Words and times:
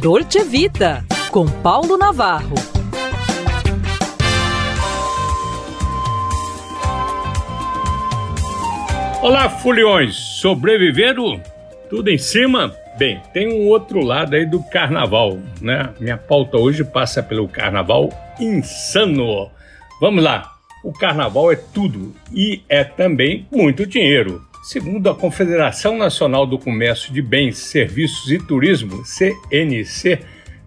Dolce 0.00 0.44
Vita, 0.44 1.04
com 1.32 1.44
Paulo 1.44 1.98
Navarro. 1.98 2.54
Olá, 9.20 9.50
foliões! 9.50 10.14
Sobreviveram? 10.14 11.42
Tudo 11.90 12.10
em 12.10 12.18
cima? 12.18 12.72
Bem, 12.96 13.20
tem 13.32 13.52
um 13.52 13.66
outro 13.66 14.00
lado 14.00 14.36
aí 14.36 14.46
do 14.46 14.62
carnaval, 14.62 15.36
né? 15.60 15.92
Minha 15.98 16.16
pauta 16.16 16.56
hoje 16.58 16.84
passa 16.84 17.20
pelo 17.20 17.48
carnaval 17.48 18.08
insano. 18.38 19.50
Vamos 20.00 20.22
lá! 20.22 20.54
O 20.84 20.92
carnaval 20.92 21.50
é 21.50 21.56
tudo 21.56 22.14
e 22.32 22.62
é 22.68 22.84
também 22.84 23.48
muito 23.50 23.84
dinheiro. 23.84 24.47
Segundo 24.68 25.08
a 25.08 25.14
Confederação 25.14 25.96
Nacional 25.96 26.46
do 26.46 26.58
Comércio 26.58 27.10
de 27.10 27.22
Bens, 27.22 27.56
Serviços 27.56 28.30
e 28.30 28.36
Turismo, 28.36 29.02
CNC, 29.02 30.18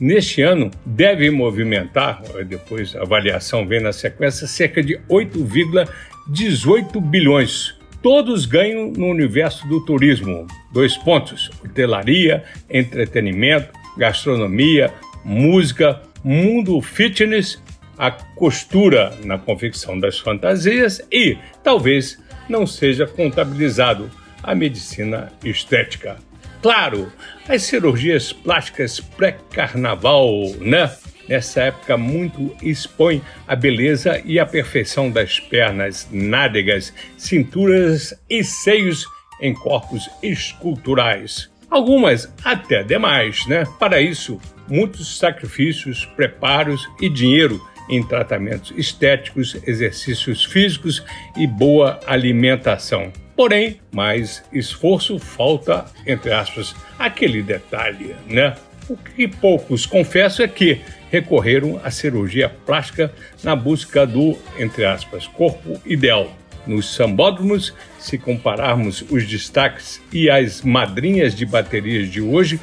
neste 0.00 0.40
ano 0.40 0.70
deve 0.86 1.30
movimentar, 1.30 2.22
depois 2.48 2.96
a 2.96 3.02
avaliação 3.02 3.68
vem 3.68 3.82
na 3.82 3.92
sequência, 3.92 4.46
cerca 4.46 4.82
de 4.82 4.98
8,18 5.10 7.02
bilhões. 7.02 7.78
Todos 8.00 8.46
ganham 8.46 8.90
no 8.90 9.08
universo 9.08 9.68
do 9.68 9.84
turismo. 9.84 10.46
Dois 10.72 10.96
pontos: 10.96 11.50
hotelaria, 11.62 12.44
entretenimento, 12.70 13.78
gastronomia, 13.98 14.90
música, 15.22 16.00
mundo 16.24 16.80
fitness, 16.80 17.62
a 17.98 18.10
costura 18.10 19.14
na 19.22 19.36
confecção 19.36 20.00
das 20.00 20.18
fantasias 20.18 21.06
e, 21.12 21.36
talvez, 21.62 22.18
não 22.48 22.66
seja 22.66 23.06
contabilizado 23.06 24.10
a 24.42 24.54
medicina 24.54 25.32
estética. 25.44 26.16
Claro, 26.60 27.12
as 27.48 27.62
cirurgias 27.62 28.32
plásticas 28.32 29.00
pré-carnaval, 29.00 30.30
né? 30.60 30.90
Nessa 31.28 31.62
época 31.62 31.96
muito 31.96 32.54
expõe 32.62 33.22
a 33.46 33.54
beleza 33.54 34.20
e 34.24 34.38
a 34.38 34.46
perfeição 34.46 35.10
das 35.10 35.40
pernas, 35.40 36.08
nádegas, 36.10 36.92
cinturas 37.16 38.14
e 38.28 38.44
seios 38.44 39.06
em 39.40 39.54
corpos 39.54 40.08
esculturais. 40.22 41.50
Algumas 41.70 42.32
até 42.44 42.82
demais, 42.82 43.46
né? 43.46 43.64
Para 43.78 44.00
isso, 44.00 44.38
muitos 44.68 45.18
sacrifícios, 45.18 46.04
preparos 46.04 46.88
e 47.00 47.08
dinheiro 47.08 47.60
em 47.92 48.02
tratamentos 48.02 48.72
estéticos, 48.74 49.54
exercícios 49.66 50.46
físicos 50.46 51.04
e 51.36 51.46
boa 51.46 52.00
alimentação. 52.06 53.12
Porém, 53.36 53.80
mais 53.92 54.42
esforço 54.50 55.18
falta, 55.18 55.84
entre 56.06 56.32
aspas, 56.32 56.74
aquele 56.98 57.42
detalhe, 57.42 58.16
né? 58.26 58.56
O 58.88 58.96
que 58.96 59.28
poucos 59.28 59.84
confesso 59.84 60.42
é 60.42 60.48
que 60.48 60.80
recorreram 61.10 61.78
à 61.84 61.90
cirurgia 61.90 62.48
plástica 62.48 63.12
na 63.44 63.54
busca 63.54 64.06
do, 64.06 64.38
entre 64.58 64.86
aspas, 64.86 65.26
corpo 65.26 65.78
ideal. 65.84 66.34
Nos 66.66 66.94
sambódromos, 66.94 67.74
se 67.98 68.16
compararmos 68.16 69.04
os 69.10 69.26
destaques 69.26 70.00
e 70.12 70.30
as 70.30 70.62
madrinhas 70.62 71.34
de 71.34 71.44
baterias 71.44 72.08
de 72.08 72.22
hoje 72.22 72.58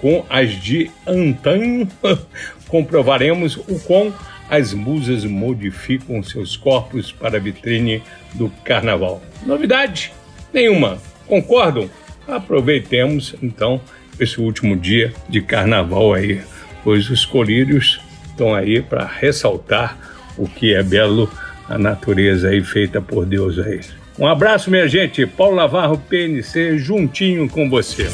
com 0.00 0.26
as 0.28 0.50
de 0.60 0.90
antanho, 1.06 1.88
comprovaremos 2.68 3.56
o 3.56 3.78
quão 3.86 4.12
as 4.48 4.72
musas 4.74 5.24
modificam 5.24 6.22
seus 6.22 6.56
corpos 6.56 7.10
para 7.10 7.36
a 7.36 7.40
vitrine 7.40 8.02
do 8.34 8.50
carnaval. 8.64 9.22
Novidade? 9.46 10.12
Nenhuma. 10.52 10.98
Concordam? 11.26 11.88
Aproveitemos 12.26 13.34
então 13.42 13.80
esse 14.18 14.40
último 14.40 14.76
dia 14.76 15.12
de 15.28 15.40
carnaval 15.40 16.14
aí, 16.14 16.40
pois 16.84 17.08
os 17.10 17.24
colírios 17.24 18.00
estão 18.26 18.54
aí 18.54 18.80
para 18.82 19.06
ressaltar 19.06 19.98
o 20.36 20.46
que 20.48 20.74
é 20.74 20.82
belo 20.82 21.30
a 21.68 21.78
natureza 21.78 22.48
aí 22.48 22.62
feita 22.62 23.00
por 23.00 23.24
Deus 23.24 23.58
aí. 23.58 23.80
Um 24.18 24.26
abraço, 24.26 24.70
minha 24.70 24.86
gente. 24.86 25.26
Paulo 25.26 25.56
Navarro, 25.56 25.98
PNC, 25.98 26.78
juntinho 26.78 27.48
com 27.48 27.68
você. 27.68 28.08